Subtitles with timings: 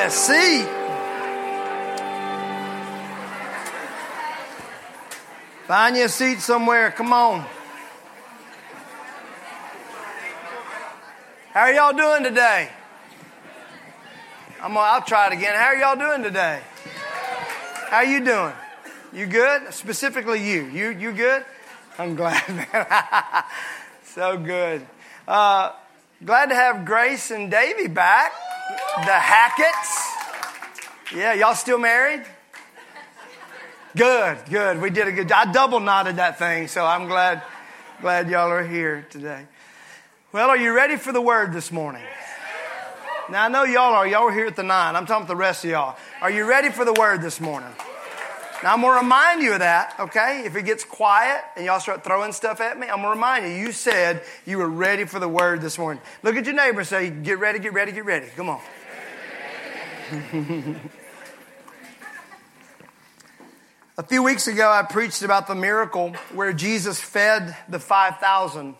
[0.00, 0.66] a seat.
[5.66, 6.90] Find you a seat somewhere.
[6.90, 7.44] Come on.
[11.52, 12.70] How are y'all doing today?
[14.62, 15.54] I'm, I'll try it again.
[15.54, 16.60] How are y'all doing today?
[17.88, 18.54] How are you doing?
[19.12, 19.74] You good?
[19.74, 20.64] Specifically you.
[20.66, 21.44] You you good?
[21.98, 23.44] I'm glad, man.
[24.04, 24.86] so good.
[25.28, 25.72] Uh,
[26.24, 28.32] glad to have Grace and Davy back.
[29.04, 30.10] The Hackett's.
[31.14, 32.24] Yeah, y'all still married?
[33.96, 34.80] Good, good.
[34.80, 35.32] We did a good.
[35.32, 37.42] I double knotted that thing, so I'm glad
[38.00, 39.46] glad y'all are here today.
[40.32, 42.02] Well, are you ready for the word this morning?
[43.30, 44.06] Now I know y'all are.
[44.06, 44.94] Y'all here at the nine.
[44.94, 45.96] I'm talking to the rest of y'all.
[46.22, 47.70] Are you ready for the word this morning?
[48.62, 50.42] Now I'm gonna remind you of that, okay?
[50.44, 53.52] If it gets quiet and y'all start throwing stuff at me, I'm gonna remind you.
[53.52, 56.02] You said you were ready for the word this morning.
[56.22, 58.60] Look at your neighbor and say, "Get ready, get ready, get ready." Come on.
[63.96, 68.74] A few weeks ago, I preached about the miracle where Jesus fed the 5,000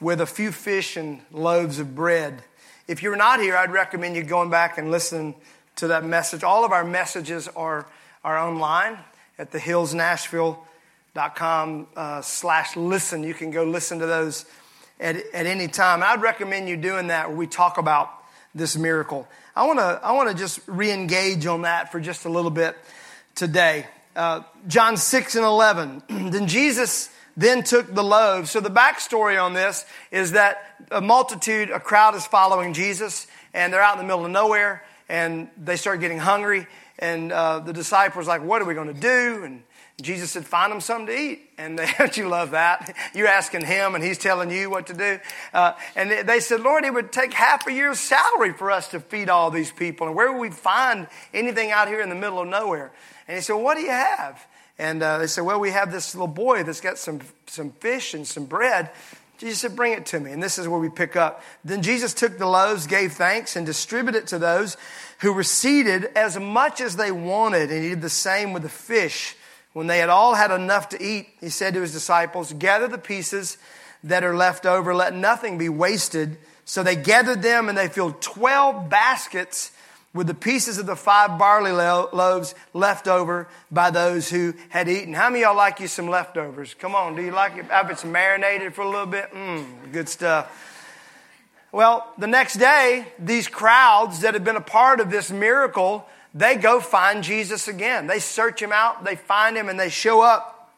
[0.00, 2.42] with a few fish and loaves of bread.
[2.88, 5.34] If you're not here, I'd recommend you going back and listen
[5.76, 6.42] to that message.
[6.42, 7.86] All of our messages are,
[8.24, 8.98] are online
[9.42, 13.24] at thehillsnashville.com uh, slash listen.
[13.24, 14.46] You can go listen to those
[15.00, 16.04] at, at any time.
[16.04, 18.08] I'd recommend you doing that where we talk about
[18.54, 19.26] this miracle.
[19.56, 22.76] I want to I wanna just re-engage on that for just a little bit
[23.34, 23.88] today.
[24.14, 26.04] Uh, John 6 and 11.
[26.08, 28.52] then Jesus then took the loaves.
[28.52, 30.62] So the backstory on this is that
[30.92, 34.84] a multitude, a crowd is following Jesus, and they're out in the middle of nowhere,
[35.08, 36.68] and they start getting hungry.
[37.02, 39.64] And uh, the disciples like, "What are we going to do?" And
[40.00, 42.94] Jesus said, "Find them something to eat." And they, don't you love that?
[43.12, 45.18] You're asking him, and he's telling you what to do.
[45.52, 49.00] Uh, and they said, "Lord, it would take half a year's salary for us to
[49.00, 52.40] feed all these people, and where would we find anything out here in the middle
[52.40, 52.92] of nowhere?"
[53.26, 54.46] And he said, "What do you have?"
[54.78, 58.14] And uh, they said, Well, we have this little boy that's got some, some fish
[58.14, 58.90] and some bread.
[59.42, 60.30] Jesus said, Bring it to me.
[60.30, 61.42] And this is where we pick up.
[61.64, 64.76] Then Jesus took the loaves, gave thanks, and distributed it to those
[65.18, 67.72] who were seated as much as they wanted.
[67.72, 69.34] And he did the same with the fish.
[69.72, 72.98] When they had all had enough to eat, he said to his disciples, Gather the
[72.98, 73.58] pieces
[74.04, 76.36] that are left over, let nothing be wasted.
[76.64, 79.72] So they gathered them and they filled 12 baskets
[80.14, 85.14] with the pieces of the five barley loaves left over by those who had eaten.
[85.14, 86.74] How many y'all like you some leftovers?
[86.74, 87.66] Come on, do you like it?
[87.70, 90.68] I If it's marinated for a little bit, mmm, good stuff.
[91.72, 96.56] Well, the next day, these crowds that had been a part of this miracle, they
[96.56, 98.06] go find Jesus again.
[98.06, 100.70] They search him out, they find him, and they show up.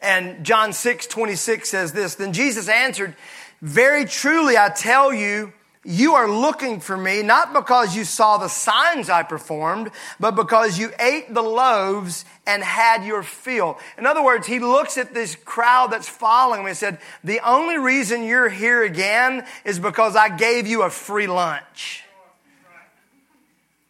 [0.00, 3.14] And John 6 26 says this Then Jesus answered,
[3.60, 5.52] Very truly I tell you,
[5.86, 10.78] you are looking for me not because you saw the signs I performed, but because
[10.78, 13.78] you ate the loaves and had your fill.
[13.96, 17.78] In other words, he looks at this crowd that's following him and said, The only
[17.78, 22.02] reason you're here again is because I gave you a free lunch.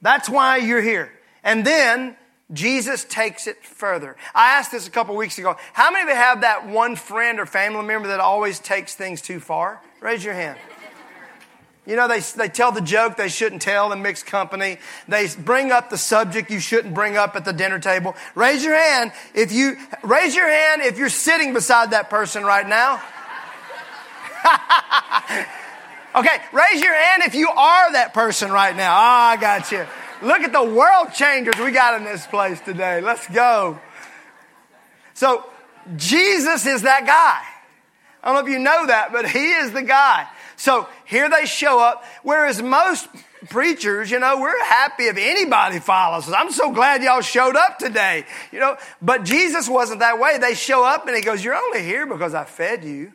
[0.02, 1.10] That's why you're here.
[1.42, 2.16] And then
[2.52, 4.16] Jesus takes it further.
[4.34, 5.56] I asked this a couple weeks ago.
[5.72, 9.22] How many of you have that one friend or family member that always takes things
[9.22, 9.80] too far?
[10.00, 10.58] Raise your hand.
[11.86, 14.78] You know, they, they tell the joke they shouldn't tell in mixed company.
[15.06, 18.16] They bring up the subject you shouldn't bring up at the dinner table.
[18.34, 22.66] Raise your hand if you, raise your hand if you're sitting beside that person right
[22.66, 23.00] now.
[26.16, 28.92] okay, raise your hand if you are that person right now.
[28.92, 29.86] Oh, I got you.
[30.22, 33.00] Look at the world changers we got in this place today.
[33.00, 33.78] Let's go.
[35.14, 35.44] So,
[35.94, 37.42] Jesus is that guy.
[38.22, 40.26] I don't know if you know that, but he is the guy.
[40.56, 43.08] So here they show up, whereas most
[43.48, 46.34] preachers, you know, we're happy if anybody follows us.
[46.36, 48.76] I'm so glad y'all showed up today, you know.
[49.00, 50.38] But Jesus wasn't that way.
[50.38, 53.12] They show up and he goes, You're only here because I fed you.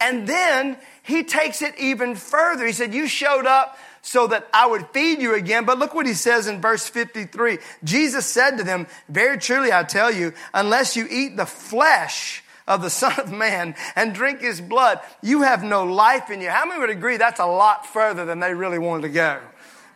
[0.00, 2.66] And then he takes it even further.
[2.66, 5.64] He said, You showed up so that I would feed you again.
[5.64, 7.58] But look what he says in verse 53.
[7.82, 12.82] Jesus said to them, Very truly I tell you, unless you eat the flesh of
[12.82, 16.50] the Son of Man and drink his blood, you have no life in you.
[16.50, 19.40] How many would agree that's a lot further than they really wanted to go?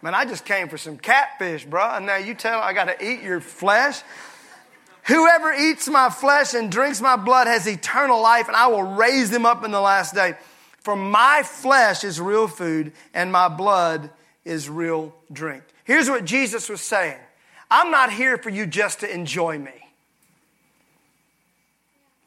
[0.00, 3.04] Man, I just came for some catfish, bro, and now you tell I got to
[3.04, 4.00] eat your flesh.
[5.04, 9.30] Whoever eats my flesh and drinks my blood has eternal life, and I will raise
[9.30, 10.34] them up in the last day.
[10.80, 14.10] For my flesh is real food, and my blood
[14.44, 15.62] is real drink.
[15.84, 17.19] Here's what Jesus was saying
[17.70, 19.81] I'm not here for you just to enjoy me.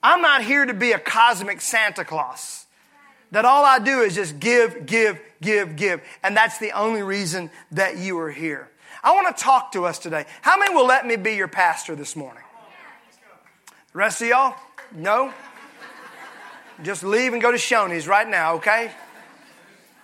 [0.05, 2.67] I'm not here to be a cosmic Santa Claus.
[3.31, 5.99] That all I do is just give, give, give, give.
[6.21, 8.69] And that's the only reason that you are here.
[9.03, 10.25] I want to talk to us today.
[10.43, 12.43] How many will let me be your pastor this morning?
[13.93, 14.53] The rest of y'all?
[14.93, 15.33] No?
[16.83, 18.91] Just leave and go to Shoney's right now, okay?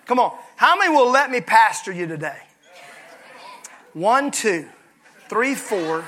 [0.06, 0.36] Come on.
[0.56, 2.40] How many will let me pastor you today?
[3.92, 4.68] One, two,
[5.28, 6.04] three, four,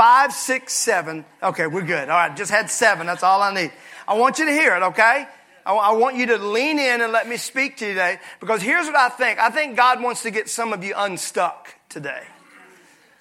[0.00, 1.26] five, six, seven.
[1.42, 2.08] Okay, we're good.
[2.08, 3.06] All right, just had seven.
[3.06, 3.70] That's all I need.
[4.08, 5.26] I want you to hear it, okay?
[5.66, 8.86] I want you to lean in and let me speak to you today because here's
[8.86, 9.38] what I think.
[9.38, 12.22] I think God wants to get some of you unstuck today.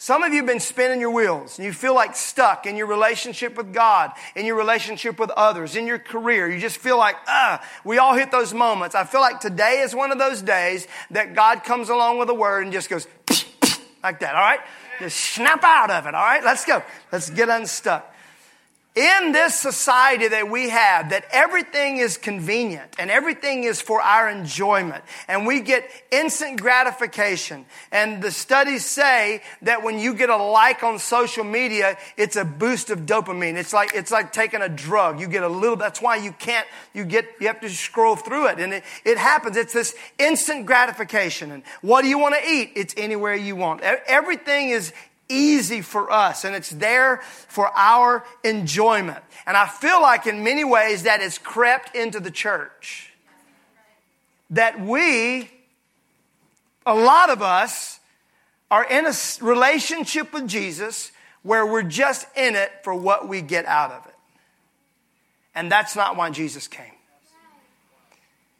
[0.02, 2.88] Some of you have been spinning your wheels and you feel like stuck in your
[2.88, 6.50] relationship with God, in your relationship with others, in your career.
[6.50, 8.96] You just feel like, ah, we all hit those moments.
[8.96, 12.34] I feel like today is one of those days that God comes along with a
[12.34, 13.06] word and just goes
[14.04, 14.60] like that, all right?
[15.00, 16.44] Just snap out of it, all right?
[16.44, 16.84] Let's go.
[17.12, 18.09] Let's get unstuck
[19.00, 24.28] in this society that we have, that everything is convenient and everything is for our
[24.30, 27.66] enjoyment, and we get instant gratification.
[27.94, 32.44] And the studies say that when you get a like on social media, it's a
[32.44, 33.56] boost of dopamine.
[33.56, 35.22] It's like it's like taking a drug.
[35.22, 35.78] You get a little.
[35.78, 36.68] That's why you can't.
[36.94, 37.26] You get.
[37.40, 39.56] You have to scroll through it, and it, it happens.
[39.56, 41.52] It's this instant gratification.
[41.52, 42.74] And what do you want to eat?
[42.76, 43.80] It's anywhere you want.
[43.82, 44.92] Everything is
[45.30, 47.18] easy for us and it's there
[47.48, 49.24] for our enjoyment.
[49.46, 53.14] And I feel like in many ways that has crept into the church.
[54.50, 55.50] That we,
[56.86, 58.00] a lot of us,
[58.72, 61.12] are in a relationship with Jesus
[61.44, 64.16] where we're just in it for what we get out of it.
[65.56, 66.86] And that's not why Jesus came.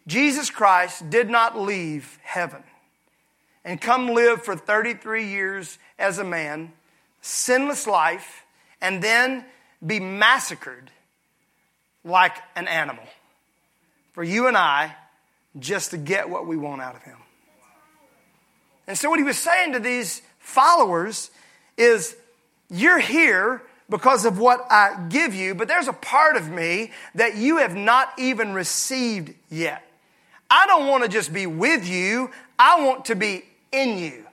[0.08, 2.64] Jesus Christ did not leave heaven
[3.64, 6.72] and come live for 33 years as a man,
[7.22, 8.44] sinless life,
[8.82, 9.46] and then
[9.86, 10.90] be massacred
[12.04, 13.04] like an animal
[14.14, 14.96] for you and I
[15.58, 17.18] just to get what we want out of him.
[18.88, 21.30] And so, what he was saying to these followers
[21.78, 22.16] is,
[22.70, 27.36] You're here because of what I give you, but there's a part of me that
[27.36, 29.84] you have not even received yet.
[30.50, 34.26] I don't want to just be with you, I want to be in you.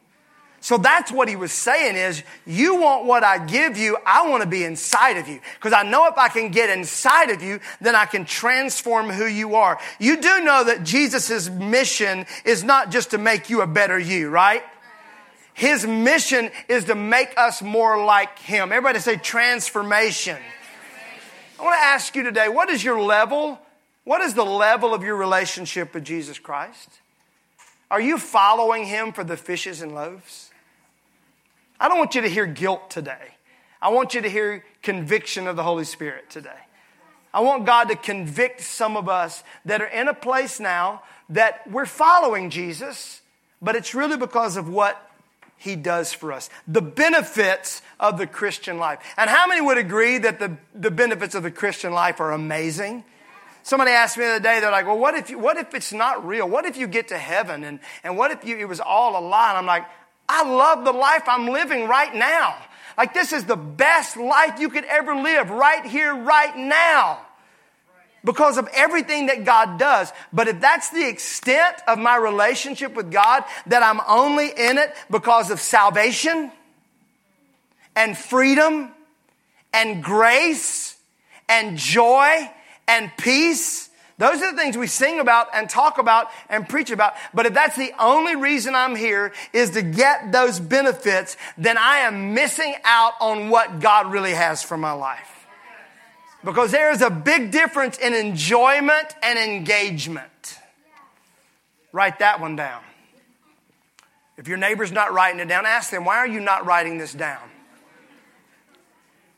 [0.66, 4.42] So that's what he was saying is, you want what I give you, I want
[4.42, 5.38] to be inside of you.
[5.54, 9.26] Because I know if I can get inside of you, then I can transform who
[9.26, 9.78] you are.
[10.00, 14.28] You do know that Jesus' mission is not just to make you a better you,
[14.28, 14.64] right?
[15.54, 18.72] His mission is to make us more like him.
[18.72, 20.36] Everybody say transformation.
[21.60, 23.60] I want to ask you today, what is your level?
[24.02, 26.88] What is the level of your relationship with Jesus Christ?
[27.88, 30.45] Are you following him for the fishes and loaves?
[31.78, 33.34] I don't want you to hear guilt today.
[33.80, 36.50] I want you to hear conviction of the Holy Spirit today.
[37.32, 41.70] I want God to convict some of us that are in a place now that
[41.70, 43.20] we're following Jesus,
[43.60, 45.02] but it's really because of what
[45.58, 46.48] he does for us.
[46.66, 49.00] The benefits of the Christian life.
[49.16, 53.04] And how many would agree that the, the benefits of the Christian life are amazing?
[53.62, 55.92] Somebody asked me the other day, they're like, well, what if, you, what if it's
[55.92, 56.48] not real?
[56.48, 59.22] What if you get to heaven and, and what if you, it was all a
[59.26, 59.50] lie?
[59.50, 59.84] And I'm like,
[60.28, 62.56] I love the life I'm living right now.
[62.96, 67.20] Like this is the best life you could ever live right here, right now.
[68.24, 70.12] Because of everything that God does.
[70.32, 74.92] But if that's the extent of my relationship with God, that I'm only in it
[75.10, 76.50] because of salvation
[77.94, 78.90] and freedom
[79.72, 80.96] and grace
[81.48, 82.50] and joy
[82.88, 83.90] and peace.
[84.18, 87.14] Those are the things we sing about and talk about and preach about.
[87.34, 91.98] But if that's the only reason I'm here is to get those benefits, then I
[91.98, 95.46] am missing out on what God really has for my life.
[96.42, 100.58] Because there is a big difference in enjoyment and engagement.
[101.92, 102.82] Write that one down.
[104.38, 107.12] If your neighbor's not writing it down, ask them, why are you not writing this
[107.12, 107.40] down?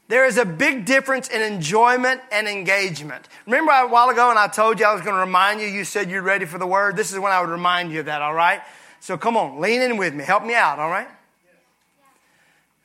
[0.08, 3.28] There is a big difference in enjoyment and engagement.
[3.44, 5.84] Remember a while ago when I told you I was going to remind you, you
[5.84, 6.96] said you're ready for the word?
[6.96, 8.62] This is when I would remind you of that, all right?
[9.00, 10.24] So come on, lean in with me.
[10.24, 11.08] Help me out, all right?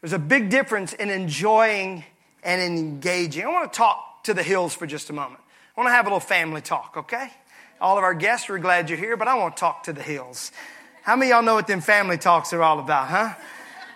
[0.01, 2.03] There's a big difference in enjoying
[2.43, 3.45] and in engaging.
[3.45, 5.39] I want to talk to the hills for just a moment.
[5.75, 7.31] I want to have a little family talk, okay?
[7.79, 10.01] All of our guests are glad you're here, but I want to talk to the
[10.01, 10.51] hills.
[11.03, 13.33] How many y'all know what them family talks are all about, huh?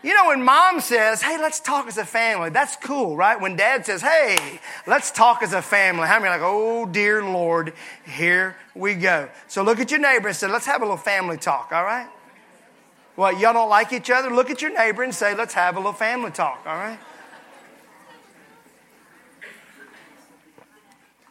[0.04, 3.40] You know, when mom says, hey, let's talk as a family, that's cool, right?
[3.40, 7.74] When dad says, hey, let's talk as a family, how many like, oh, dear Lord,
[8.06, 9.28] here we go.
[9.48, 12.08] So look at your neighbor and say, let's have a little family talk, all right?
[13.16, 14.30] What, y'all don't like each other?
[14.30, 17.00] Look at your neighbor and say, let's have a little family talk, all right?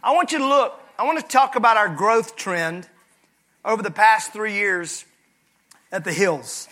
[0.02, 2.88] I want you to look, I want to talk about our growth trend
[3.64, 5.04] over the past three years
[5.92, 6.68] at the hills.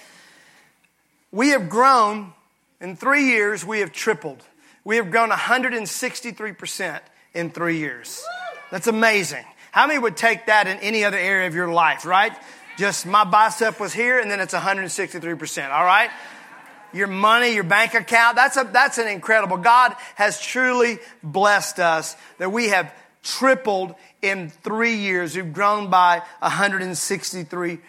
[1.34, 2.32] We have grown,
[2.80, 4.40] in three years, we have tripled.
[4.84, 7.00] We have grown 163%
[7.34, 8.24] in three years.
[8.70, 9.44] That's amazing.
[9.72, 12.32] How many would take that in any other area of your life, right?
[12.78, 16.10] Just my bicep was here and then it's 163%, all right?
[16.92, 19.56] Your money, your bank account, that's, a, that's an incredible.
[19.56, 25.34] God has truly blessed us that we have tripled in three years.
[25.34, 27.80] We've grown by 163%.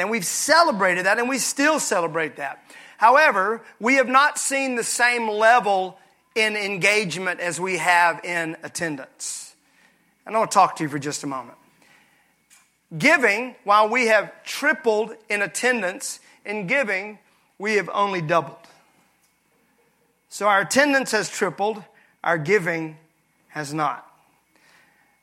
[0.00, 2.63] And we've celebrated that and we still celebrate that.
[2.96, 5.98] However, we have not seen the same level
[6.34, 9.54] in engagement as we have in attendance.
[10.26, 11.58] And I want to talk to you for just a moment.
[12.96, 17.18] Giving, while we have tripled in attendance, in giving,
[17.58, 18.56] we have only doubled.
[20.28, 21.82] So our attendance has tripled,
[22.22, 22.96] our giving
[23.48, 24.06] has not.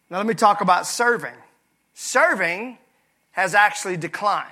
[0.10, 1.36] Now let me talk about serving.
[1.94, 2.78] Serving
[3.32, 4.48] has actually declined.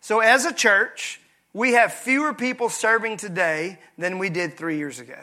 [0.00, 1.20] So as a church,
[1.52, 5.18] we have fewer people serving today than we did three years ago.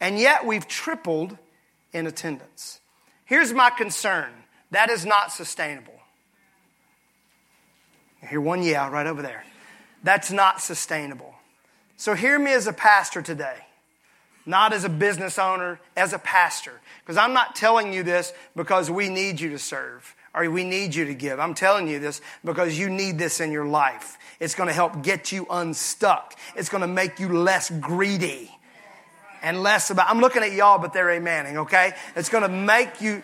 [0.00, 1.36] And yet we've tripled
[1.92, 2.80] in attendance.
[3.24, 4.30] Here's my concern
[4.70, 5.94] that is not sustainable.
[8.22, 9.44] I hear one yeah right over there.
[10.02, 11.34] That's not sustainable.
[11.96, 13.56] So hear me as a pastor today,
[14.46, 16.80] not as a business owner, as a pastor.
[17.00, 20.94] Because I'm not telling you this because we need you to serve or we need
[20.94, 21.40] you to give.
[21.40, 24.18] I'm telling you this because you need this in your life.
[24.38, 26.34] It's going to help get you unstuck.
[26.54, 28.50] It's going to make you less greedy
[29.42, 31.92] and less about, I'm looking at y'all, but they're amening, okay?
[32.14, 33.22] It's going to make you,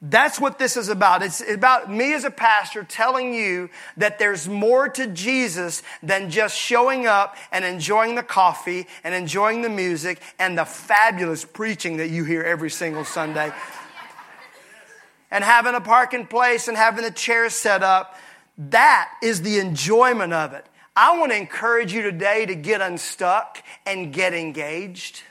[0.00, 1.22] that's what this is about.
[1.22, 6.58] It's about me as a pastor telling you that there's more to Jesus than just
[6.58, 12.10] showing up and enjoying the coffee and enjoying the music and the fabulous preaching that
[12.10, 13.52] you hear every single Sunday.
[15.32, 18.16] And having a parking place and having the chairs set up.
[18.58, 20.66] That is the enjoyment of it.
[20.94, 25.22] I want to encourage you today to get unstuck and get engaged.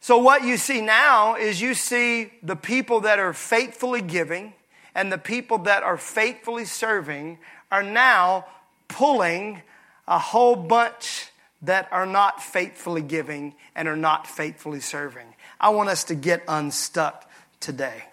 [0.00, 4.52] So, what you see now is you see the people that are faithfully giving
[4.94, 7.38] and the people that are faithfully serving
[7.72, 8.44] are now
[8.86, 9.62] pulling
[10.06, 11.30] a whole bunch
[11.62, 15.34] that are not faithfully giving and are not faithfully serving.
[15.60, 17.28] I want us to get unstuck
[17.60, 18.04] today.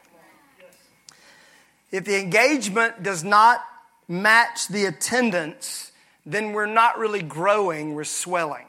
[1.91, 3.63] If the engagement does not
[4.07, 5.91] match the attendance,
[6.25, 8.65] then we're not really growing, we're swelling.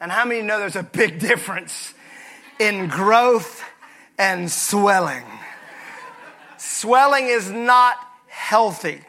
[0.00, 1.94] And how many know there's a big difference
[2.58, 3.64] in growth
[4.18, 5.24] and swelling?
[6.58, 7.96] Swelling is not
[8.28, 9.00] healthy.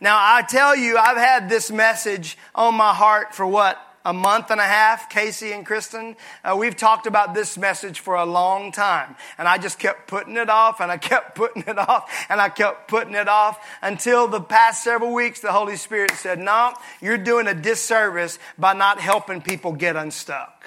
[0.00, 3.78] Now, I tell you, I've had this message on my heart for what?
[4.04, 6.16] A month and a half, Casey and Kristen.
[6.44, 9.16] Uh, we've talked about this message for a long time.
[9.38, 12.48] And I just kept putting it off and I kept putting it off and I
[12.48, 17.18] kept putting it off until the past several weeks, the Holy Spirit said, no, you're
[17.18, 20.66] doing a disservice by not helping people get unstuck.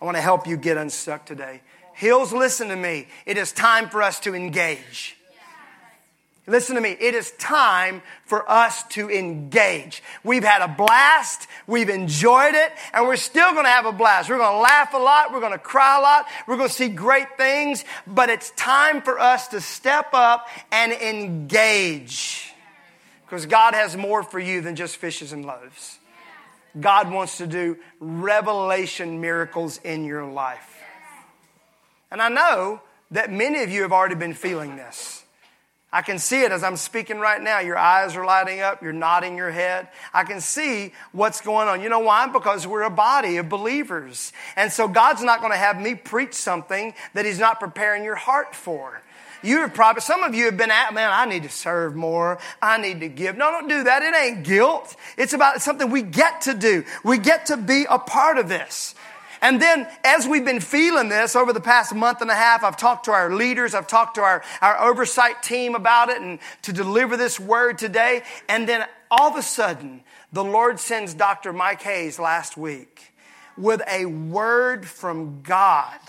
[0.00, 1.62] I want to help you get unstuck today.
[1.94, 3.08] Hills, listen to me.
[3.24, 5.15] It is time for us to engage.
[6.48, 6.96] Listen to me.
[7.00, 10.00] It is time for us to engage.
[10.22, 11.48] We've had a blast.
[11.66, 14.30] We've enjoyed it and we're still going to have a blast.
[14.30, 15.32] We're going to laugh a lot.
[15.32, 16.26] We're going to cry a lot.
[16.46, 20.92] We're going to see great things, but it's time for us to step up and
[20.92, 22.52] engage
[23.24, 25.98] because God has more for you than just fishes and loaves.
[26.78, 30.80] God wants to do revelation miracles in your life.
[32.12, 35.24] And I know that many of you have already been feeling this.
[35.92, 37.60] I can see it as I'm speaking right now.
[37.60, 38.82] Your eyes are lighting up.
[38.82, 39.88] You're nodding your head.
[40.12, 41.80] I can see what's going on.
[41.80, 42.26] You know why?
[42.26, 44.32] Because we're a body of believers.
[44.56, 48.16] And so God's not going to have me preach something that He's not preparing your
[48.16, 49.00] heart for.
[49.42, 52.38] You have probably, some of you have been at, man, I need to serve more.
[52.60, 53.36] I need to give.
[53.36, 54.02] No, don't do that.
[54.02, 54.96] It ain't guilt.
[55.16, 56.82] It's about something we get to do.
[57.04, 58.95] We get to be a part of this.
[59.46, 62.76] And then as we've been feeling this over the past month and a half, I've
[62.76, 66.72] talked to our leaders, I've talked to our, our oversight team about it and to
[66.72, 68.24] deliver this word today.
[68.48, 71.52] And then all of a sudden, the Lord sends Dr.
[71.52, 73.14] Mike Hayes last week
[73.56, 76.00] with a word from God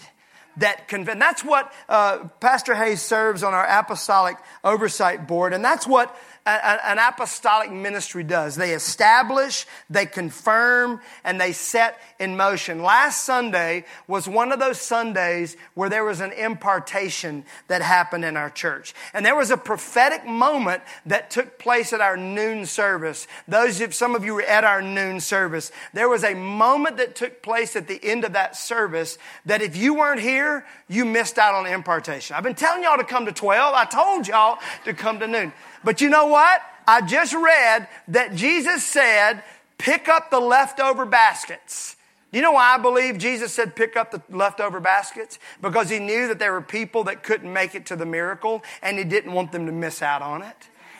[0.57, 1.19] that convince.
[1.19, 6.17] That's what uh, Pastor Hayes serves on our apostolic oversight board, and that's what
[6.47, 8.55] an apostolic ministry does.
[8.55, 12.81] They establish, they confirm, and they set in motion.
[12.81, 18.37] Last Sunday was one of those Sundays where there was an impartation that happened in
[18.37, 18.93] our church.
[19.13, 23.27] And there was a prophetic moment that took place at our noon service.
[23.47, 25.71] Those of some of you were at our noon service.
[25.93, 29.75] There was a moment that took place at the end of that service that if
[29.75, 32.35] you weren't here, you missed out on impartation.
[32.35, 33.73] I've been telling y'all to come to 12.
[33.75, 35.51] I told y'all to come to noon.
[35.83, 36.61] But you know what?
[36.87, 39.43] I just read that Jesus said,
[39.77, 41.95] pick up the leftover baskets.
[42.31, 45.39] You know why I believe Jesus said pick up the leftover baskets?
[45.61, 48.97] Because he knew that there were people that couldn't make it to the miracle and
[48.97, 50.55] he didn't want them to miss out on it.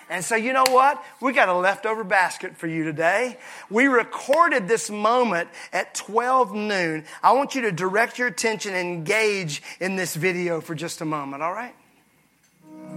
[0.10, 1.04] And so, you know what?
[1.22, 3.38] We got a leftover basket for you today.
[3.70, 7.04] We recorded this moment at 12 noon.
[7.22, 11.06] I want you to direct your attention and engage in this video for just a
[11.06, 11.76] moment, all right?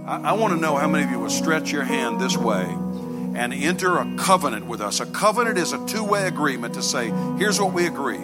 [0.05, 2.63] I, I want to know how many of you will stretch your hand this way
[2.63, 4.99] and enter a covenant with us.
[4.99, 8.21] A covenant is a two way agreement to say, here's what we agree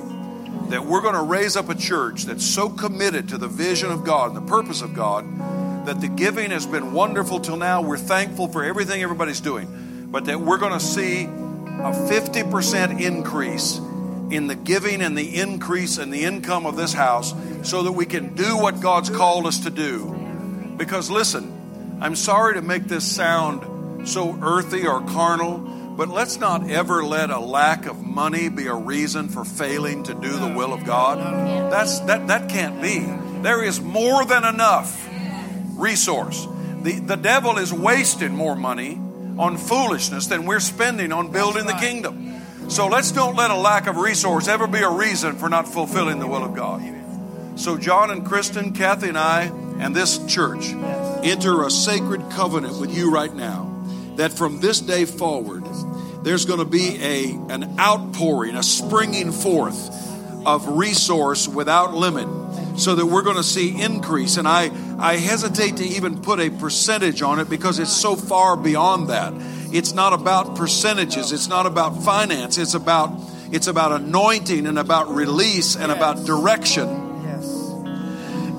[0.70, 4.04] that we're going to raise up a church that's so committed to the vision of
[4.04, 5.26] God and the purpose of God
[5.86, 7.82] that the giving has been wonderful till now.
[7.82, 13.78] We're thankful for everything everybody's doing, but that we're going to see a 50% increase
[14.30, 18.06] in the giving and the increase in the income of this house so that we
[18.06, 20.76] can do what God's called us to do.
[20.78, 21.57] Because listen,
[22.00, 25.58] I'm sorry to make this sound so earthy or carnal,
[25.98, 30.14] but let's not ever let a lack of money be a reason for failing to
[30.14, 31.18] do the will of God.
[31.72, 33.00] That's that that can't be.
[33.42, 35.10] There is more than enough
[35.76, 36.48] resource.
[36.84, 39.02] The, the devil is wasting more money
[39.40, 42.42] on foolishness than we're spending on building the kingdom.
[42.70, 46.20] So let's don't let a lack of resource ever be a reason for not fulfilling
[46.20, 46.84] the will of God.
[47.56, 49.46] So, John and Kristen, Kathy and I,
[49.80, 50.74] and this church
[51.28, 53.74] enter a sacred covenant with you right now
[54.16, 55.64] that from this day forward,
[56.24, 60.06] there's going to be a, an outpouring, a springing forth
[60.46, 62.28] of resource without limit
[62.80, 64.38] so that we're going to see increase.
[64.38, 68.56] And I, I hesitate to even put a percentage on it because it's so far
[68.56, 69.34] beyond that.
[69.74, 71.32] It's not about percentages.
[71.32, 72.58] It's not about finance.
[72.58, 73.12] It's about
[73.50, 77.07] it's about anointing and about release and about direction.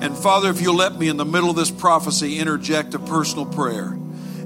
[0.01, 3.45] And Father, if you'll let me in the middle of this prophecy interject a personal
[3.45, 3.97] prayer.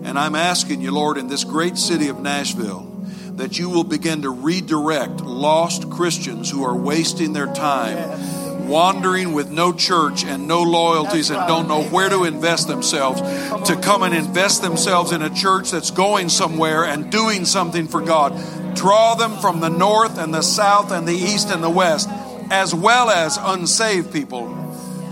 [0.04, 2.90] And I'm asking you, Lord, in this great city of Nashville,
[3.36, 7.98] that you will begin to redirect lost Christians who are wasting their time.
[7.98, 13.22] Yes wandering with no church and no loyalties and don't know where to invest themselves
[13.68, 18.02] to come and invest themselves in a church that's going somewhere and doing something for
[18.02, 18.34] God.
[18.76, 22.10] Draw them from the north and the south and the east and the west,
[22.50, 24.48] as well as unsaved people,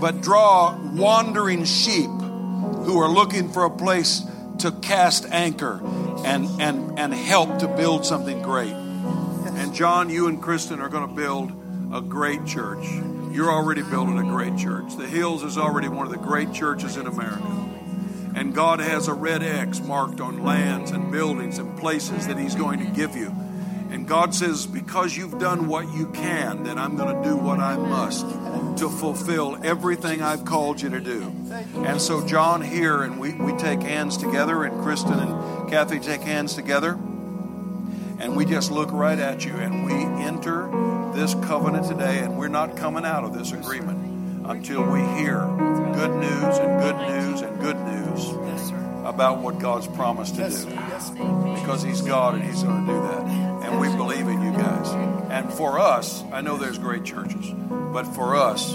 [0.02, 4.24] but draw wandering sheep who are looking for a place
[4.58, 5.80] to cast anchor
[6.24, 8.72] and, and, and help to build something great.
[8.72, 11.52] And John, you and Kristen are going to build
[11.94, 12.84] a great church.
[13.30, 14.96] You're already building a great church.
[14.96, 17.70] The Hills is already one of the great churches in America.
[18.34, 22.56] And God has a red X marked on lands and buildings and places that He's
[22.56, 23.32] going to give you.
[23.92, 27.60] And God says, because you've done what you can, then I'm going to do what
[27.60, 28.26] I must
[28.78, 31.30] to fulfill everything I've called you to do.
[31.76, 36.22] And so, John here, and we, we take hands together, and Kristen and Kathy take
[36.22, 36.92] hands together,
[38.18, 39.92] and we just look right at you and we
[40.24, 40.70] enter
[41.12, 45.40] this covenant today, and we're not coming out of this agreement until we hear
[45.94, 48.72] good news and good news and good news
[49.04, 50.66] about what God's promised to do.
[51.60, 53.41] Because He's God and He's going to do that.
[53.72, 54.88] And we believe in you guys.
[55.30, 57.50] And for us, I know there's great churches,
[57.92, 58.72] but for us,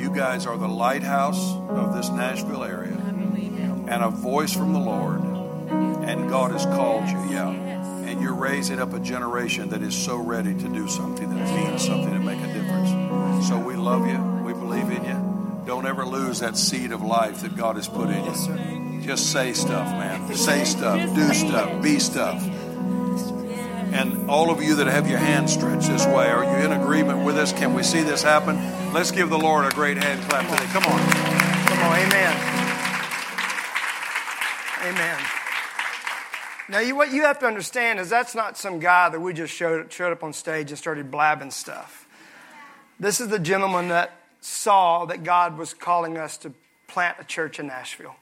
[0.00, 5.20] you guys are the lighthouse of this Nashville area and a voice from the Lord.
[5.20, 7.70] And God has called you, yeah
[8.10, 11.86] and you're raising up a generation that is so ready to do something that means
[11.86, 13.46] something to make a difference.
[13.46, 14.18] So we love you.
[14.44, 15.62] We believe in you.
[15.64, 19.06] Don't ever lose that seed of life that God has put in you.
[19.06, 20.34] Just say stuff, man.
[20.34, 22.42] Say stuff, do stuff, be stuff.
[23.92, 27.24] And all of you that have your hands stretched this way, are you in agreement
[27.24, 27.52] with us?
[27.52, 28.56] Can we see this happen?
[28.92, 30.70] Let's give the Lord a great hand clap today.
[30.72, 31.00] Come on.
[31.66, 31.98] Come on.
[31.98, 32.60] Amen.
[34.82, 35.20] Amen.
[36.68, 39.52] Now, you, what you have to understand is that's not some guy that we just
[39.52, 42.06] showed, showed up on stage and started blabbing stuff.
[43.00, 46.52] This is the gentleman that saw that God was calling us to
[46.86, 48.14] plant a church in Nashville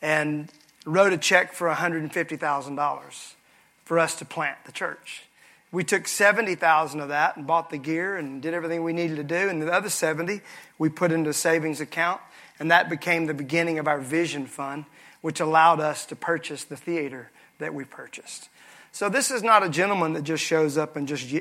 [0.00, 0.48] and
[0.86, 3.34] wrote a check for $150,000
[3.84, 5.24] for us to plant the church.
[5.70, 9.24] We took 70,000 of that and bought the gear and did everything we needed to
[9.24, 10.42] do and the other 70
[10.78, 12.20] we put into a savings account
[12.58, 14.84] and that became the beginning of our vision fund
[15.22, 18.50] which allowed us to purchase the theater that we purchased.
[18.92, 21.34] So this is not a gentleman that just shows up and just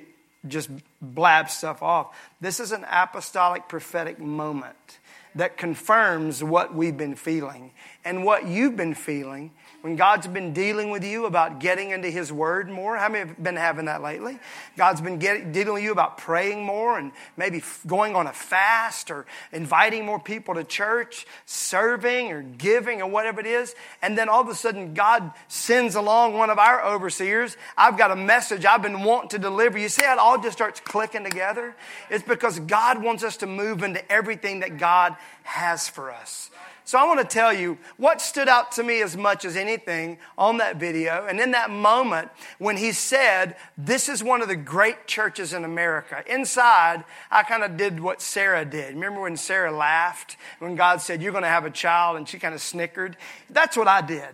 [0.48, 0.70] just
[1.02, 2.18] blabs stuff off.
[2.40, 5.00] This is an apostolic prophetic moment.
[5.36, 7.72] that confirms what we've been feeling
[8.04, 12.32] and what you've been feeling when God's been dealing with you about getting into His
[12.32, 12.98] Word more.
[12.98, 14.40] How many have been having that lately?
[14.78, 19.10] God's been get, dealing with you about praying more and maybe going on a fast
[19.10, 23.76] or inviting more people to church, serving or giving or whatever it is.
[24.02, 27.58] And then all of a sudden, God sends along one of our overseers.
[27.76, 29.80] I've got a message I've been wanting to deliver.
[29.80, 31.76] You see how it all just starts clicking together?
[32.10, 36.52] It's because God wants us to move into everything that God has for us.
[36.84, 40.18] So I want to tell you what stood out to me as much as anything
[40.38, 44.56] on that video and in that moment when he said, This is one of the
[44.56, 46.24] great churches in America.
[46.28, 48.96] Inside, I kind of did what Sarah did.
[48.96, 52.40] Remember when Sarah laughed when God said, You're going to have a child, and she
[52.40, 53.16] kind of snickered?
[53.50, 54.30] That's what I did.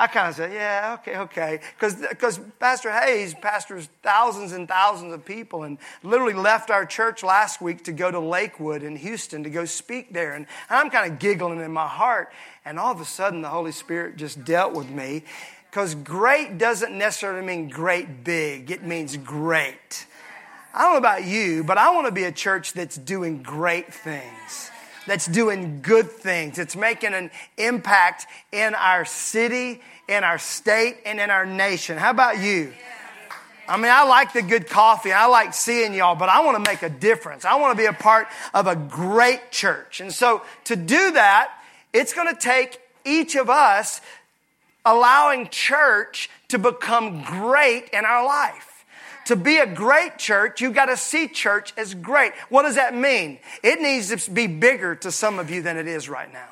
[0.00, 1.60] I kind of said, yeah, okay, okay.
[1.78, 7.60] Because Pastor Hayes pastors thousands and thousands of people and literally left our church last
[7.60, 10.32] week to go to Lakewood in Houston to go speak there.
[10.32, 12.32] And I'm kind of giggling in my heart.
[12.64, 15.22] And all of a sudden, the Holy Spirit just dealt with me.
[15.70, 20.06] Because great doesn't necessarily mean great big, it means great.
[20.72, 23.92] I don't know about you, but I want to be a church that's doing great
[23.92, 24.70] things
[25.10, 26.56] that's doing good things.
[26.56, 31.98] It's making an impact in our city, in our state, and in our nation.
[31.98, 32.72] How about you?
[33.66, 35.10] I mean, I like the good coffee.
[35.10, 37.44] I like seeing y'all, but I want to make a difference.
[37.44, 40.00] I want to be a part of a great church.
[40.00, 41.50] And so to do that,
[41.92, 44.00] it's going to take each of us
[44.84, 48.69] allowing church to become great in our life.
[49.26, 52.32] To be a great church, you've got to see church as great.
[52.48, 53.38] What does that mean?
[53.62, 56.48] It needs to be bigger to some of you than it is right now.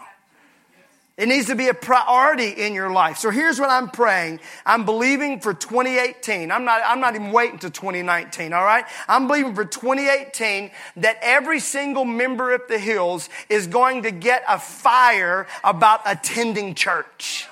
[1.19, 3.19] It needs to be a priority in your life.
[3.19, 4.39] So here's what I'm praying.
[4.65, 6.53] I'm believing for 2018.
[6.53, 8.85] I'm not, I'm not even waiting to 2019, all right?
[9.09, 14.45] I'm believing for 2018 that every single member of the Hills is going to get
[14.49, 17.49] a fire about attending church.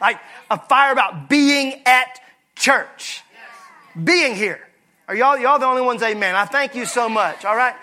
[0.00, 2.20] Like a fire about being at
[2.54, 3.24] church
[4.02, 4.60] being here.
[5.08, 6.36] Are y'all, y'all the only ones, amen?
[6.36, 7.74] I thank you so much, all right?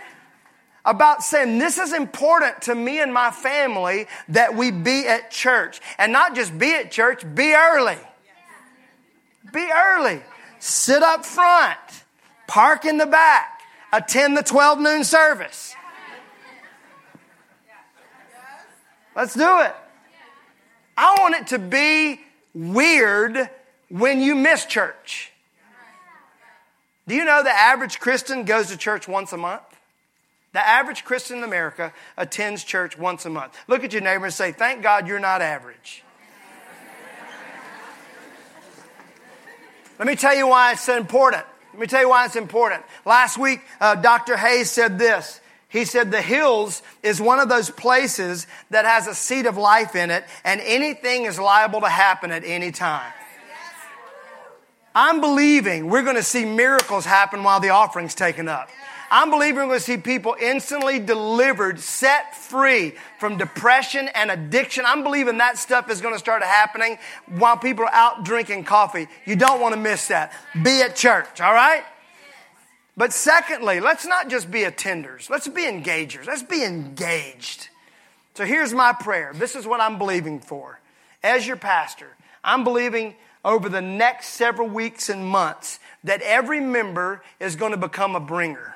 [0.85, 5.81] About saying this is important to me and my family that we be at church.
[5.97, 7.97] And not just be at church, be early.
[9.51, 10.21] Be early.
[10.59, 11.77] Sit up front.
[12.47, 13.59] Park in the back.
[13.91, 15.75] Attend the 12 noon service.
[19.15, 19.75] Let's do it.
[20.95, 22.21] I want it to be
[22.53, 23.49] weird
[23.89, 25.31] when you miss church.
[27.07, 29.61] Do you know the average Christian goes to church once a month?
[30.53, 33.55] The average Christian in America attends church once a month.
[33.67, 36.03] Look at your neighbor and say, Thank God you're not average.
[39.99, 41.43] Let me tell you why it's important.
[41.73, 42.83] Let me tell you why it's important.
[43.05, 44.37] Last week, uh, Dr.
[44.37, 45.41] Hayes said this.
[45.69, 49.95] He said the hills is one of those places that has a seed of life
[49.95, 53.11] in it, and anything is liable to happen at any time.
[54.97, 58.67] I'm believing we're going to see miracles happen while the offering's taken up.
[59.11, 64.85] I'm believing we're going to see people instantly delivered, set free from depression and addiction.
[64.87, 69.07] I'm believing that stuff is going to start happening while people are out drinking coffee.
[69.23, 70.33] You don't want to miss that.
[70.63, 71.83] Be at church, all right?
[72.97, 75.29] But secondly, let's not just be attenders.
[75.29, 76.25] Let's be engagers.
[76.25, 77.69] Let's be engaged.
[78.33, 79.31] So here's my prayer.
[79.35, 80.79] This is what I'm believing for.
[81.21, 83.13] As your pastor, I'm believing
[83.47, 88.19] over the next several weeks and months that every member is going to become a
[88.19, 88.75] bringer.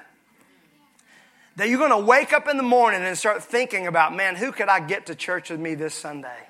[1.58, 4.54] That you're going to wake up in the morning and start thinking about, man, who
[4.54, 6.48] could I get to church with me this Sunday?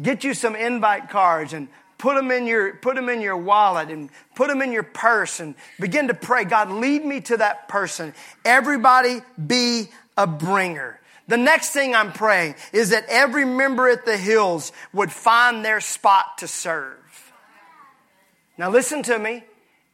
[0.00, 1.66] Get you some invite cards and
[1.98, 5.40] put them in your put them in your wallet and put them in your purse
[5.40, 8.12] and begin to pray god lead me to that person
[8.44, 14.18] everybody be a bringer the next thing i'm praying is that every member at the
[14.18, 16.98] hills would find their spot to serve
[18.58, 19.44] now, listen to me.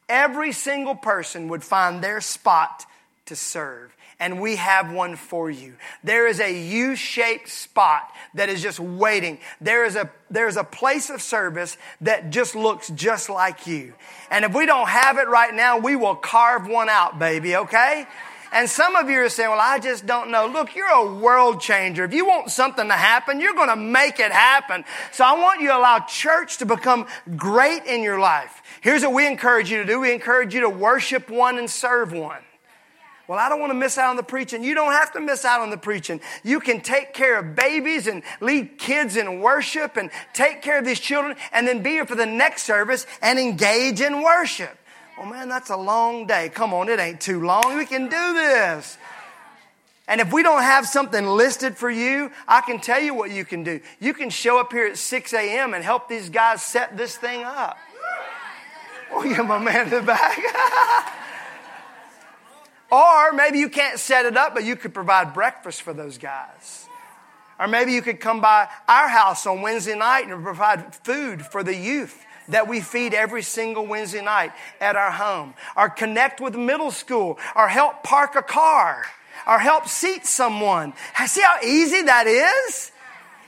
[0.08, 2.84] Every single person would find their spot
[3.26, 3.94] to serve.
[4.20, 5.74] And we have one for you.
[6.04, 9.38] There is a U shaped spot that is just waiting.
[9.60, 13.94] There is, a, there is a place of service that just looks just like you.
[14.30, 18.06] And if we don't have it right now, we will carve one out, baby, okay?
[18.52, 20.46] And some of you are saying, well, I just don't know.
[20.46, 22.04] Look, you're a world changer.
[22.04, 24.84] If you want something to happen, you're going to make it happen.
[25.10, 28.62] So I want you to allow church to become great in your life.
[28.82, 30.00] Here's what we encourage you to do.
[30.00, 32.42] We encourage you to worship one and serve one.
[33.26, 34.62] Well, I don't want to miss out on the preaching.
[34.62, 36.20] You don't have to miss out on the preaching.
[36.44, 40.84] You can take care of babies and lead kids in worship and take care of
[40.84, 44.76] these children and then be here for the next service and engage in worship.
[45.18, 46.48] Oh man, that's a long day.
[46.48, 47.76] Come on, it ain't too long.
[47.76, 48.96] We can do this.
[50.08, 53.44] And if we don't have something listed for you, I can tell you what you
[53.44, 53.80] can do.
[54.00, 55.74] You can show up here at 6 a.m.
[55.74, 57.78] and help these guys set this thing up.
[59.12, 60.38] Oh, you my man in the back.
[62.90, 66.86] or maybe you can't set it up, but you could provide breakfast for those guys.
[67.60, 71.62] Or maybe you could come by our house on Wednesday night and provide food for
[71.62, 75.54] the youth that we feed every single Wednesday night at our home.
[75.76, 77.38] Or connect with middle school.
[77.54, 79.04] Or help park a car.
[79.46, 80.92] Or help seat someone.
[81.26, 82.92] See how easy that is?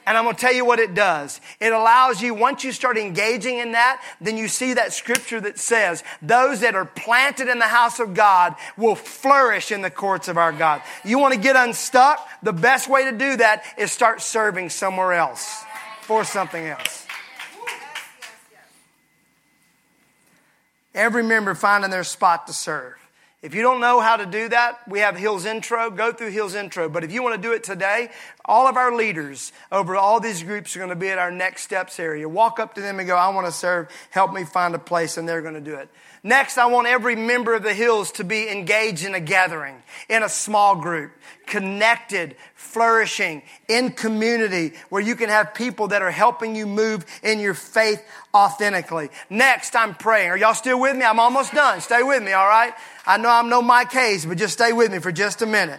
[0.06, 1.40] And I'm going to tell you what it does.
[1.60, 5.58] It allows you, once you start engaging in that, then you see that scripture that
[5.58, 10.28] says, those that are planted in the house of God will flourish in the courts
[10.28, 10.82] of our God.
[11.06, 12.20] You want to get unstuck?
[12.42, 15.64] The best way to do that is start serving somewhere else
[16.02, 17.03] for something else.
[20.94, 22.94] Every member finding their spot to serve.
[23.42, 25.90] If you don't know how to do that, we have Hills Intro.
[25.90, 26.88] Go through Hills Intro.
[26.88, 28.08] But if you want to do it today,
[28.46, 31.62] all of our leaders over all these groups are going to be at our next
[31.62, 32.26] steps area.
[32.26, 33.88] Walk up to them and go, I want to serve.
[34.08, 35.90] Help me find a place, and they're going to do it.
[36.26, 39.76] Next, I want every member of the Hills to be engaged in a gathering,
[40.08, 41.12] in a small group,
[41.46, 47.40] connected, flourishing, in community, where you can have people that are helping you move in
[47.40, 49.10] your faith authentically.
[49.28, 50.30] Next, I'm praying.
[50.30, 51.04] Are y'all still with me?
[51.04, 51.82] I'm almost done.
[51.82, 52.72] Stay with me, all right?
[53.06, 55.78] I know I'm no Mike Hayes, but just stay with me for just a minute.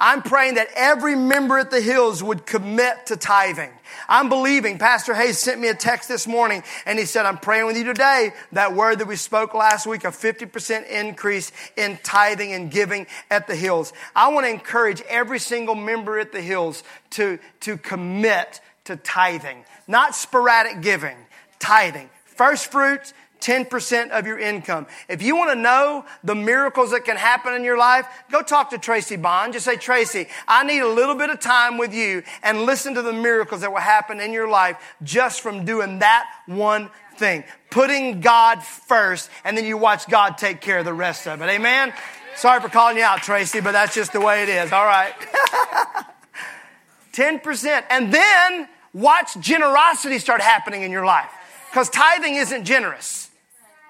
[0.00, 3.70] I'm praying that every member at the Hills would commit to tithing.
[4.08, 4.78] I'm believing.
[4.78, 7.84] Pastor Hayes sent me a text this morning and he said, I'm praying with you
[7.84, 8.32] today.
[8.52, 13.46] That word that we spoke last week, a 50% increase in tithing and giving at
[13.46, 13.92] the Hills.
[14.16, 19.64] I want to encourage every single member at the Hills to, to commit to tithing,
[19.86, 21.16] not sporadic giving,
[21.58, 22.08] tithing.
[22.24, 24.86] First fruits, 10% of your income.
[25.08, 28.70] If you want to know the miracles that can happen in your life, go talk
[28.70, 29.52] to Tracy Bond.
[29.52, 33.02] Just say, Tracy, I need a little bit of time with you and listen to
[33.02, 37.44] the miracles that will happen in your life just from doing that one thing.
[37.70, 41.48] Putting God first, and then you watch God take care of the rest of it.
[41.48, 41.92] Amen?
[42.36, 44.72] Sorry for calling you out, Tracy, but that's just the way it is.
[44.72, 45.14] All right.
[47.12, 47.84] 10%.
[47.90, 51.30] And then watch generosity start happening in your life.
[51.70, 53.29] Because tithing isn't generous.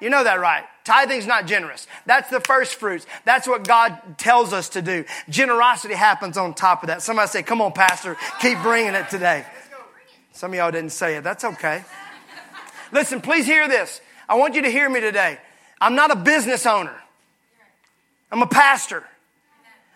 [0.00, 0.64] You know that, right?
[0.84, 1.86] Tithing's not generous.
[2.06, 3.06] That's the first fruits.
[3.24, 5.04] That's what God tells us to do.
[5.28, 7.02] Generosity happens on top of that.
[7.02, 9.44] Somebody say, Come on, Pastor, keep bringing it today.
[10.32, 11.24] Some of y'all didn't say it.
[11.24, 11.84] That's okay.
[12.92, 14.00] Listen, please hear this.
[14.28, 15.38] I want you to hear me today.
[15.80, 16.96] I'm not a business owner,
[18.30, 19.04] I'm a pastor.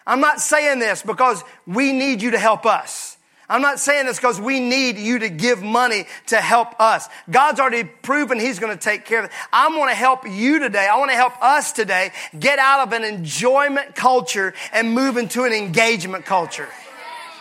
[0.07, 3.04] I'm not saying this because we need you to help us.
[3.49, 7.09] I'm not saying this because we need you to give money to help us.
[7.31, 9.31] God's already proven He's going to take care of it.
[9.53, 10.89] I want to help you today.
[10.91, 15.45] I want to help us today get out of an enjoyment culture and move into
[15.45, 16.69] an engagement culture.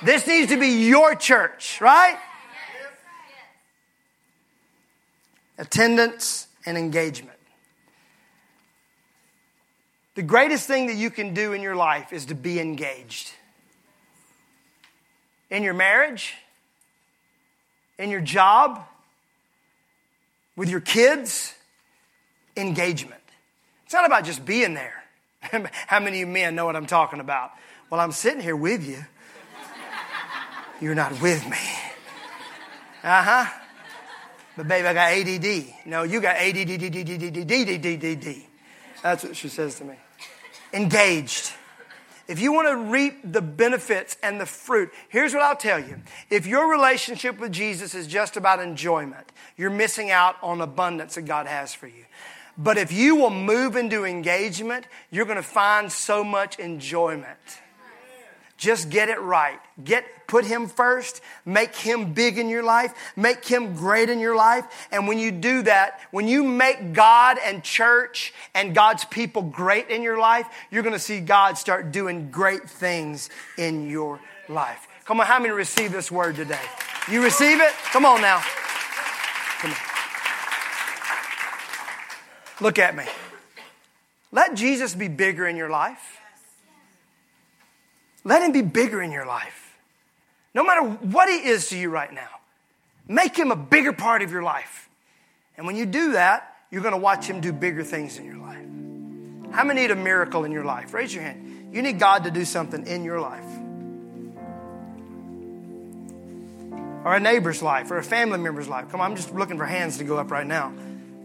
[0.04, 2.18] This needs to be your church, right?
[5.58, 7.38] Attendance and engagement.
[10.16, 13.32] The greatest thing that you can do in your life is to be engaged
[15.54, 16.34] in your marriage,
[18.00, 18.84] in your job,
[20.56, 21.54] with your kids,
[22.58, 23.22] engagement.
[23.86, 25.04] It's not about just being there.
[25.42, 27.52] How many of you men know what I'm talking about?
[27.92, 29.06] Well, I'm sitting here with you.
[30.82, 31.58] You're not with me.
[33.04, 33.46] Uh huh.
[34.58, 35.86] But baby, I got ADD.
[35.86, 36.58] No, you got ADD.
[39.04, 39.96] That's what she says to me.
[40.74, 41.54] Engaged.
[42.28, 46.02] If you want to reap the benefits and the fruit, here's what I'll tell you.
[46.30, 51.24] If your relationship with Jesus is just about enjoyment, you're missing out on abundance that
[51.24, 52.06] God has for you.
[52.58, 57.40] But if you will move into engagement, you're going to find so much enjoyment.
[58.64, 59.60] Just get it right.
[59.84, 64.38] Get put him first, make him big in your life, make him great in your
[64.38, 64.64] life.
[64.90, 69.90] And when you do that, when you make God and church and God's people great
[69.90, 74.88] in your life, you're going to see God start doing great things in your life.
[75.04, 76.64] Come on, how many receive this word today?
[77.12, 77.74] You receive it?
[77.92, 78.42] Come on now.
[79.60, 79.78] Come on.
[82.62, 83.04] Look at me.
[84.32, 86.22] Let Jesus be bigger in your life.
[88.24, 89.78] Let him be bigger in your life.
[90.54, 92.30] No matter what he is to you right now,
[93.08, 94.90] make him a bigger part of your life.
[95.58, 98.38] And when you do that, you're going to watch him do bigger things in your
[98.38, 99.54] life.
[99.54, 100.94] How many need a miracle in your life?
[100.94, 101.70] Raise your hand.
[101.74, 103.46] You need God to do something in your life.
[107.06, 108.90] Or a neighbor's life, or a family member's life.
[108.90, 110.74] Come on, I'm just looking for hands to go up right now.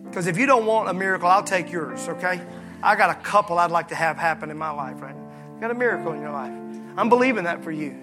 [0.04, 2.40] Because if you don't want a miracle, I'll take yours, okay?
[2.82, 5.60] I got a couple I'd like to have happen in my life right now.
[5.60, 6.67] got a miracle in your life.
[6.98, 7.96] I'm believing that for you.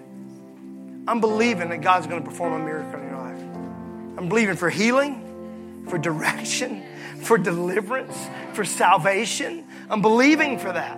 [1.06, 3.42] I'm believing that God's going to perform a miracle in your life.
[4.16, 6.82] I'm believing for healing, for direction,
[7.20, 8.16] for deliverance,
[8.54, 9.66] for salvation.
[9.90, 10.96] I'm believing for that.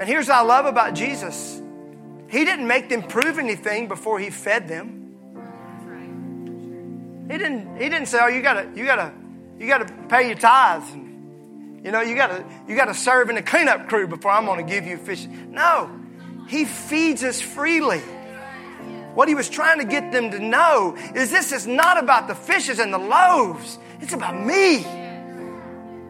[0.00, 1.62] And here's what I love about Jesus
[2.28, 5.04] He didn't make them prove anything before He fed them.
[7.30, 9.12] He didn't, he didn't say, Oh, you gotta, you gotta,
[9.60, 11.05] you gotta pay your tithes.
[11.86, 14.88] You know, you gotta, you gotta serve in the cleanup crew before I'm gonna give
[14.88, 15.24] you fish.
[15.24, 15.88] No.
[16.48, 18.00] He feeds us freely.
[19.14, 22.34] What he was trying to get them to know is this is not about the
[22.34, 23.78] fishes and the loaves.
[24.00, 24.84] It's about me.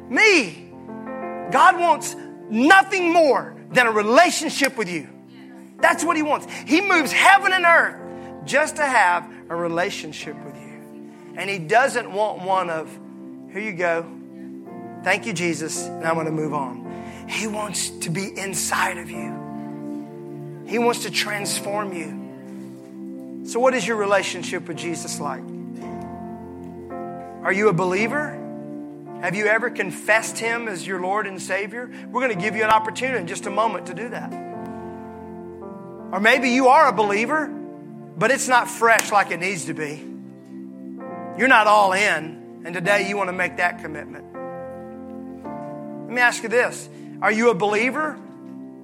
[0.09, 0.73] Me.
[1.53, 2.17] God wants
[2.49, 5.07] nothing more than a relationship with you.
[5.81, 6.47] That's what he wants.
[6.65, 11.13] He moves heaven and earth just to have a relationship with you.
[11.37, 12.91] And he doesn't want one of,
[13.53, 14.16] here you go.
[15.07, 15.87] Thank you, Jesus.
[15.87, 17.29] And I'm going to move on.
[17.29, 20.65] He wants to be inside of you.
[20.67, 23.45] He wants to transform you.
[23.47, 25.45] So, what is your relationship with Jesus like?
[27.45, 28.31] Are you a believer?
[29.23, 31.89] Have you ever confessed Him as your Lord and Savior?
[32.11, 34.33] We're going to give you an opportunity in just a moment to do that.
[36.11, 40.05] Or maybe you are a believer, but it's not fresh like it needs to be.
[41.39, 44.36] You're not all in, and today you want to make that commitment.
[46.07, 46.89] Let me ask you this
[47.21, 48.17] Are you a believer,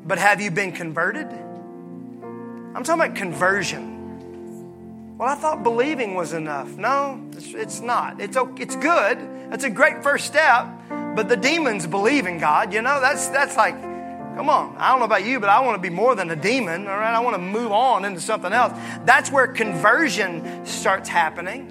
[0.05, 1.29] but have you been converted?
[1.29, 5.19] I'm talking about conversion.
[5.19, 6.77] Well, I thought believing was enough.
[6.77, 8.21] No, it's, not.
[8.21, 9.19] It's, it's good.
[9.51, 12.75] That's a great first step, but the demons believe in God.
[12.75, 14.75] You know, that's, that's like, come on.
[14.79, 16.97] I don't know about you, but I want to be more than a demon, all
[16.97, 17.15] right?
[17.15, 18.73] I want to move on into something else.
[19.05, 21.69] That's where conversion starts happening.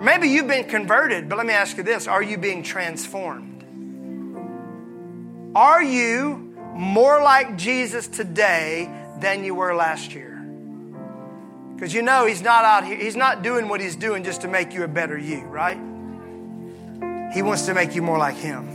[0.00, 3.53] Maybe you've been converted, but let me ask you this Are you being transformed?
[5.54, 8.90] Are you more like Jesus today
[9.20, 10.30] than you were last year?
[11.74, 14.48] Because you know he's not out here, he's not doing what he's doing just to
[14.48, 15.78] make you a better you, right?
[17.32, 18.74] He wants to make you more like him.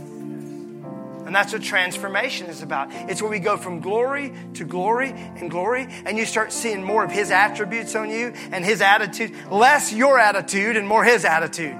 [1.26, 2.88] And that's what transformation is about.
[2.90, 7.04] It's where we go from glory to glory and glory, and you start seeing more
[7.04, 11.76] of His attributes on you and His attitude, less your attitude and more His attitude.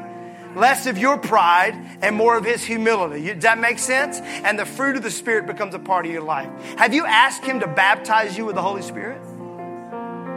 [0.56, 3.32] Less of your pride and more of His humility.
[3.32, 4.18] Does that make sense?
[4.18, 6.48] And the fruit of the Spirit becomes a part of your life.
[6.76, 9.20] Have you asked Him to baptize you with the Holy Spirit?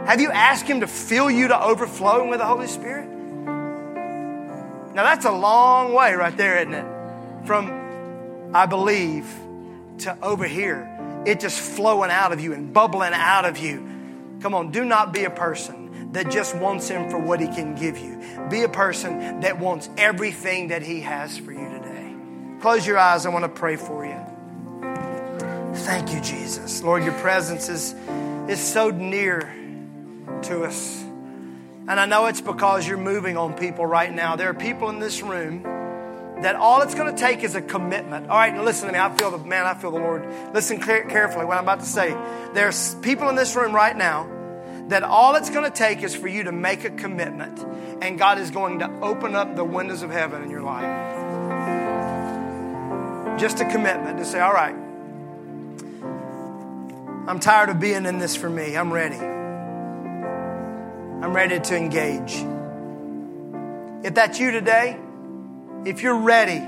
[0.06, 3.08] Have you asked Him to fill you to overflowing with the Holy Spirit?
[4.94, 7.46] Now, that's a long way right there, isn't it?
[7.46, 7.84] From
[8.54, 9.26] I believe,
[9.98, 10.88] to over here.
[11.26, 13.84] It just flowing out of you and bubbling out of you.
[14.40, 15.83] Come on, do not be a person
[16.14, 18.20] that just wants Him for what He can give you.
[18.50, 22.14] Be a person that wants everything that He has for you today.
[22.60, 23.26] Close your eyes.
[23.26, 24.16] I want to pray for you.
[25.82, 26.82] Thank you, Jesus.
[26.82, 27.94] Lord, your presence is,
[28.48, 29.40] is so near
[30.44, 31.02] to us.
[31.86, 34.36] And I know it's because you're moving on people right now.
[34.36, 35.64] There are people in this room
[36.42, 38.30] that all it's going to take is a commitment.
[38.30, 38.98] All right, listen to me.
[38.98, 39.66] I feel the man.
[39.66, 40.26] I feel the Lord.
[40.54, 42.16] Listen carefully what I'm about to say.
[42.54, 44.30] There's people in this room right now
[44.88, 47.58] that all it's going to take is for you to make a commitment,
[48.02, 50.84] and God is going to open up the windows of heaven in your life.
[53.40, 54.74] Just a commitment to say, all right,
[57.26, 58.76] I'm tired of being in this for me.
[58.76, 59.16] I'm ready.
[61.24, 62.34] I'm ready to engage.
[64.04, 64.98] If that's you today,
[65.86, 66.62] if you're ready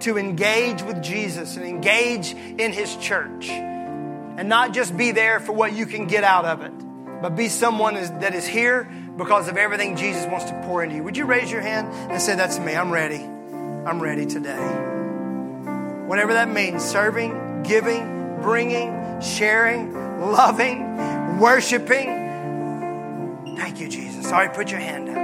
[0.00, 5.52] to engage with Jesus and engage in His church, and not just be there for
[5.52, 6.72] what you can get out of it,
[7.20, 11.02] but be someone that is here because of everything Jesus wants to pour into you.
[11.02, 13.22] Would you raise your hand and say, That's me, I'm ready.
[13.22, 14.56] I'm ready today.
[16.06, 22.26] Whatever that means serving, giving, bringing, sharing, loving, worshiping.
[23.56, 24.26] Thank you, Jesus.
[24.26, 25.16] All right, put your hand up.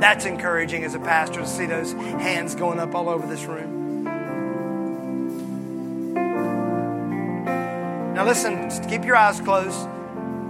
[0.00, 3.81] That's encouraging as a pastor to see those hands going up all over this room.
[8.22, 9.88] Now, listen, keep your eyes closed.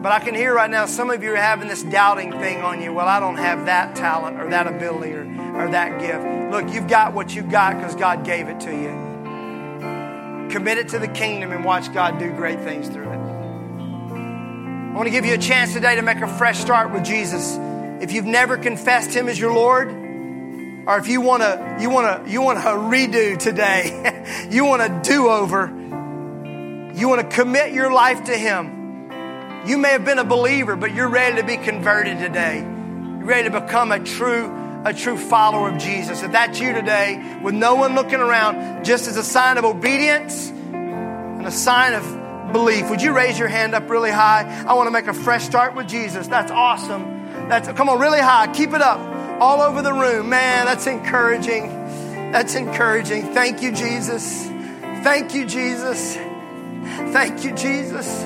[0.02, 2.82] But I can hear right now some of you are having this doubting thing on
[2.82, 2.92] you.
[2.92, 6.52] Well, I don't have that talent or that ability or, or that gift.
[6.52, 10.50] Look, you've got what you've got because God gave it to you.
[10.50, 13.16] Commit it to the kingdom and watch God do great things through it.
[13.16, 17.56] I want to give you a chance today to make a fresh start with Jesus
[18.02, 22.26] if you've never confessed him as your Lord, or if you want to you want
[22.26, 25.81] to you want a redo today, you want a do-over,
[27.02, 29.10] you want to commit your life to him.
[29.66, 32.60] You may have been a believer, but you're ready to be converted today.
[32.60, 36.22] You're ready to become a true a true follower of Jesus.
[36.22, 40.50] If that's you today, with no one looking around, just as a sign of obedience,
[40.50, 42.88] and a sign of belief.
[42.88, 44.64] Would you raise your hand up really high?
[44.64, 46.28] I want to make a fresh start with Jesus.
[46.28, 47.02] That's awesome.
[47.48, 48.46] That's come on, really high.
[48.54, 49.00] Keep it up
[49.40, 50.28] all over the room.
[50.28, 51.66] Man, that's encouraging.
[52.30, 53.34] That's encouraging.
[53.34, 54.46] Thank you, Jesus.
[55.02, 56.16] Thank you, Jesus.
[57.12, 58.24] Thank you, Jesus.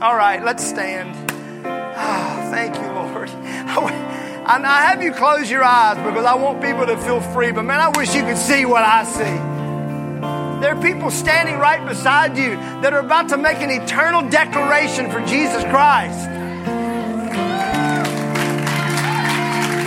[0.00, 1.14] All right, let's stand.
[1.64, 3.30] Oh, thank you, Lord.
[4.46, 7.80] I have you close your eyes because I want people to feel free, but man,
[7.80, 9.54] I wish you could see what I see.
[10.60, 15.10] There are people standing right beside you that are about to make an eternal declaration
[15.10, 16.26] for Jesus Christ.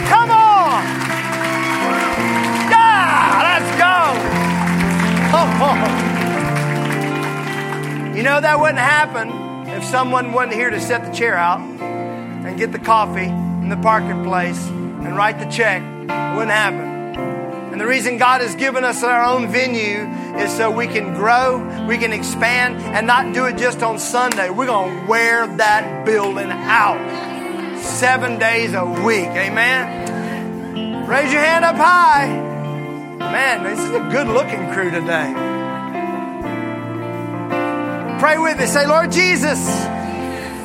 [0.10, 0.84] Come on!
[2.70, 3.98] Yeah, let's go!
[5.32, 5.78] Come on.
[5.78, 6.07] Oh, oh, oh.
[8.18, 9.30] You know that wouldn't happen
[9.70, 13.78] if someone wasn't here to set the chair out and get the coffee in the
[13.78, 15.84] parking place and write the check.
[15.84, 17.72] It wouldn't happen.
[17.72, 19.99] And the reason God has given us our own venue
[20.36, 24.49] is so we can grow, we can expand, and not do it just on Sunday.
[24.49, 29.28] We're going to wear that building out seven days a week.
[29.28, 31.05] Amen.
[31.07, 32.30] Raise your hand up high.
[33.20, 35.57] Man, this is a good looking crew today.
[38.20, 38.65] Pray with me.
[38.65, 39.59] Say, Lord Jesus,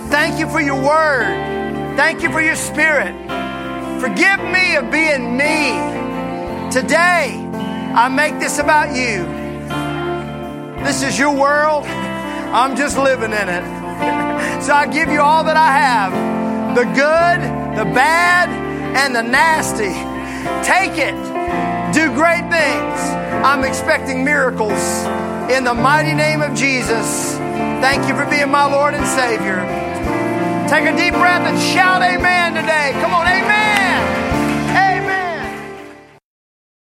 [0.09, 1.97] thank you for your word.
[1.97, 3.13] Thank you for your spirit.
[4.01, 5.77] Forgive me of being me.
[6.73, 7.37] Today,
[7.95, 9.27] I make this about you.
[10.83, 11.85] This is your world.
[11.85, 13.65] I'm just living in it.
[14.63, 17.41] so I give you all that I have the good,
[17.79, 18.49] the bad,
[18.97, 19.93] and the nasty.
[20.67, 21.15] Take it.
[21.93, 22.99] Do great things.
[23.45, 25.05] I'm expecting miracles
[25.53, 27.37] in the mighty name of Jesus.
[27.85, 29.61] Thank you for being my Lord and Savior.
[30.69, 32.93] Take a deep breath and shout amen today.
[33.03, 34.32] Come on, amen.